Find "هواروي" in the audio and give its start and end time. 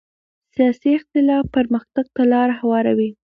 2.61-3.09